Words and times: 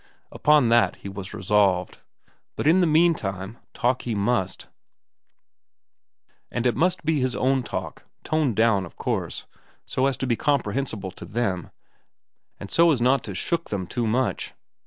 Upon 0.31 0.69
that 0.69 0.95
he 0.95 1.09
was 1.09 1.31
resolved. 1.31 1.99
But 2.55 2.65
in 2.65 2.81
the 2.81 2.87
meantime, 2.87 3.59
talk 3.71 4.01
he 4.01 4.15
must, 4.15 4.65
and 6.49 6.65
it 6.65 6.75
must 6.75 7.05
be 7.05 7.19
his 7.19 7.35
own 7.35 7.61
talk, 7.61 8.03
toned 8.23 8.55
down, 8.55 8.87
of 8.87 8.95
course, 8.95 9.45
so 9.85 10.07
as 10.07 10.17
to 10.17 10.25
be 10.25 10.35
comprehensible 10.35 11.11
to 11.11 11.25
them 11.25 11.69
and 12.59 12.71
so 12.71 12.89
as 12.91 12.99
not 12.99 13.23
to 13.25 13.35
shock 13.35 13.69
them 13.69 13.85
too 13.85 14.07
much. 14.07 14.55